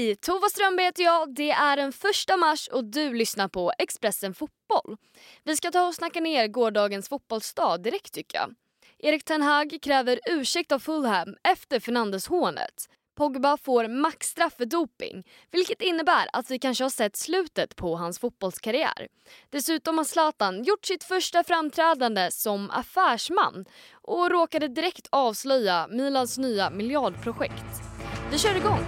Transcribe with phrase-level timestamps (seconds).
[0.00, 0.16] Hej!
[0.16, 1.34] Tova Strömberg heter jag.
[1.34, 4.96] Det är den första mars och du lyssnar på Expressen Fotboll.
[5.44, 8.54] Vi ska ta och snacka ner gårdagens fotbollsdag direkt tycker jag.
[8.98, 12.88] Erik Ten Hag kräver ursäkt av Fulham efter Fernandes-hånet.
[13.16, 18.18] Pogba får maxstraff för doping, vilket innebär att vi kanske har sett slutet på hans
[18.18, 19.08] fotbollskarriär.
[19.50, 26.70] Dessutom har Zlatan gjort sitt första framträdande som affärsman och råkade direkt avslöja Milans nya
[26.70, 27.64] miljardprojekt.
[28.30, 28.86] Vi kör igång!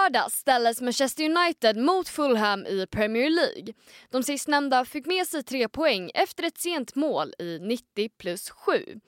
[0.00, 3.74] I lördags ställdes Manchester United mot Fulham i Premier League.
[4.10, 9.00] De sistnämnda fick med sig tre poäng efter ett sent mål i 90 plus 7.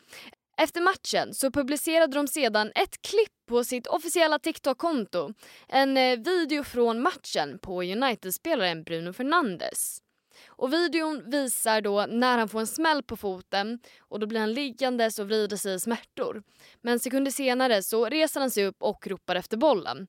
[0.56, 5.32] Efter matchen så publicerade de sedan ett klipp på sitt officiella TikTok-konto.
[5.68, 9.98] En eh, video från matchen på United-spelaren Bruno Fernandes.
[10.46, 14.52] Och videon visar då när han får en smäll på foten och då blir han
[14.52, 16.42] liggandes och vrider sig i smärtor.
[16.80, 20.06] Men sekunder senare så reser han sig upp och ropar efter bollen.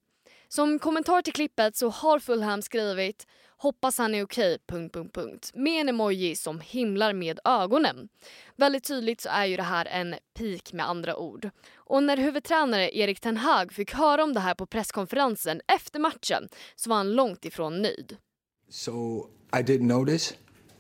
[0.56, 4.58] Som kommentar till klippet så har Fulham skrivit “Hoppas han är okej...
[5.54, 8.10] Med en emoji som himlar med ögonen.
[8.56, 11.50] Väldigt tydligt så är ju det här en pik med andra ord.
[11.76, 16.50] Och när huvudtränare Erik Ten Hag fick höra om det här på presskonferensen efter matchen
[16.76, 18.18] så var han långt ifrån nöjd.
[18.70, 20.34] So I didn't notice,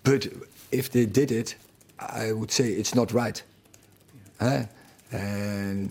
[0.03, 0.27] but
[0.71, 1.55] if they did it,
[1.99, 3.43] I would say it's not right.
[4.39, 4.61] Huh?
[5.11, 5.89] and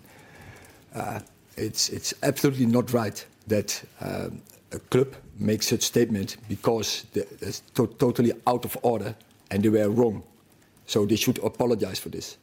[0.97, 1.19] uh,
[1.56, 4.40] it's, it's absolutely not right that um,
[4.74, 7.04] a club makes such statement because
[7.40, 9.14] it's to totally out of order
[9.50, 10.22] and they were wrong.
[10.86, 12.38] So they should apologize for this.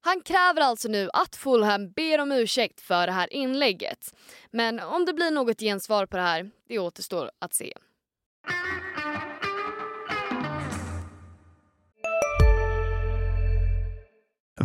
[0.00, 4.14] Han kräver alltså nu att Fulham ber om ursäkt för det här inlägget.
[4.50, 7.72] Men om det blir något gensvar på det här, det återstår att se.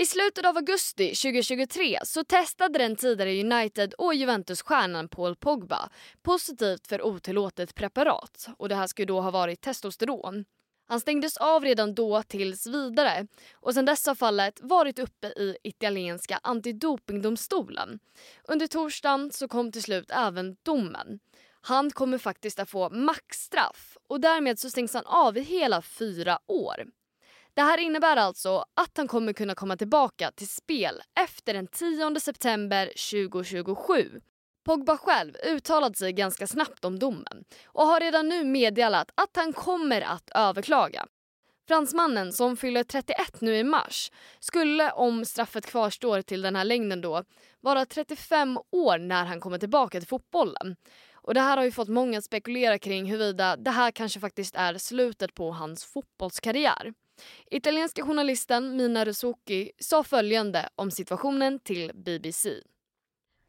[0.00, 5.88] I slutet av augusti 2023 så testade den tidigare United och Juventus-stjärnan Paul Pogba
[6.22, 10.44] positivt för otillåtet preparat och det här ska då ha varit testosteron.
[10.88, 15.56] Han stängdes av redan då tills vidare och sedan dess har fallet varit uppe i
[15.62, 17.98] italienska antidopingdomstolen.
[18.44, 21.20] Under torsdagen så kom till slut även domen.
[21.60, 26.38] Han kommer faktiskt att få maxstraff och därmed så stängs han av i hela fyra
[26.46, 26.84] år.
[27.60, 32.20] Det här innebär alltså att han kommer kunna komma tillbaka till spel efter den 10
[32.20, 34.20] september 2027.
[34.64, 39.52] Pogba själv uttalade sig ganska snabbt om domen och har redan nu meddelat att han
[39.52, 41.06] kommer att överklaga.
[41.68, 47.00] Fransmannen som fyller 31 nu i mars skulle, om straffet kvarstår till den här längden
[47.00, 47.24] då,
[47.60, 50.76] vara 35 år när han kommer tillbaka till fotbollen.
[51.14, 54.56] Och det här har ju fått många att spekulera kring huruvida det här kanske faktiskt
[54.56, 56.92] är slutet på hans fotbollskarriär.
[57.50, 62.46] Italienska journalisten Mina Rusuki sa följande om situationen till BBC.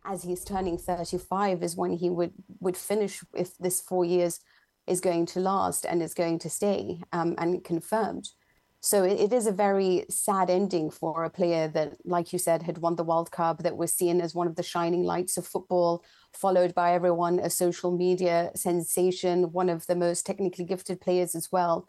[0.04, 4.40] As he's turning 35 is when he would, would finish if this four years
[4.88, 8.26] is going to last and is going to stay um, and confirmed.
[8.84, 12.64] So it, it is a very sad ending for a player that, like you said,
[12.64, 15.46] had won the World Cup, that was seen as one of the shining lights of
[15.46, 21.36] football, followed by everyone, a social media sensation, one of the most technically gifted players
[21.36, 21.88] as well.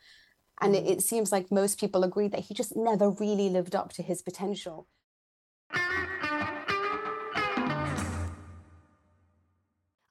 [0.63, 3.93] And it, it seems like most people agree that he just never really lived up
[3.95, 4.87] to his potential.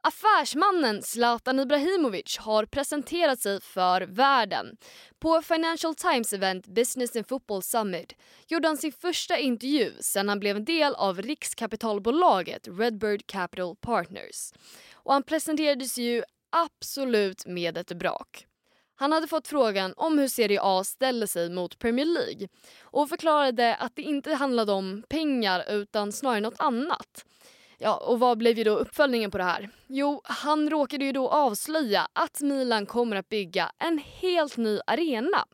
[0.04, 4.78] Affärsmannen Zlatan Ibrahimovic har presenterat sig för världen.
[5.20, 8.14] På Financial Times event Business and Football Summit
[8.48, 14.54] gjorde han sin första intervju sedan han blev en del av riskkapitalbolaget Redbird Capital Partners.
[14.94, 18.48] Och han presenterades ju absolut med ett brak.
[19.02, 22.48] Han hade fått frågan om hur Serie A ställer sig mot Premier League
[22.82, 27.26] och förklarade att det inte handlade om pengar utan snarare något annat.
[27.78, 29.70] Ja, och vad blev ju då uppföljningen på det här?
[29.88, 35.46] Jo, han råkade ju då avslöja att Milan kommer att bygga en helt ny arena.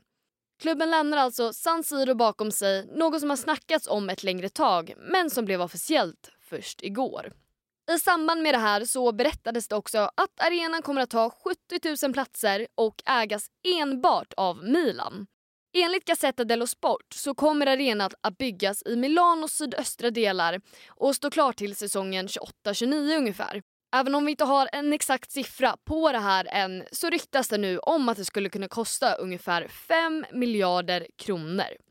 [0.59, 4.93] Klubben lämnar alltså San Siro bakom sig, något som har snackats om ett längre tag
[4.97, 7.31] men som blev officiellt först igår.
[7.91, 12.05] I samband med det här så berättades det också att arenan kommer att ha 70
[12.05, 13.47] 000 platser och ägas
[13.79, 15.27] enbart av Milan.
[15.73, 21.29] Enligt Gazzetta dello Sport så kommer arenan att byggas i Milanos sydöstra delar och stå
[21.29, 23.61] klar till säsongen 28-29 ungefär.
[23.95, 27.57] Även om vi inte har en exakt siffra på det här än så ryktas det
[27.57, 31.86] nu om att det skulle kunna kosta ungefär 5 miljarder kronor.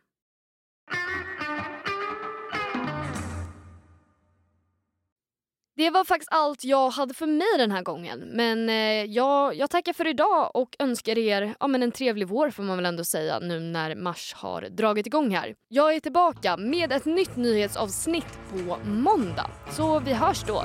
[5.76, 8.18] Det var faktiskt allt jag hade för mig den här gången.
[8.20, 12.50] Men eh, jag, jag tackar för idag och önskar er ja, men en trevlig vår
[12.50, 15.54] får man väl ändå säga nu när mars har dragit igång här.
[15.68, 19.50] Jag är tillbaka med ett nytt nyhetsavsnitt på måndag.
[19.70, 20.64] Så vi hörs då.